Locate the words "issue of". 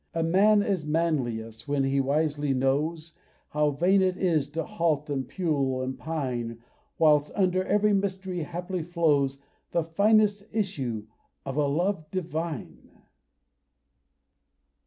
10.51-11.55